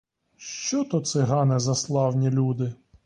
[0.37, 2.73] Що то цигани за славні люди!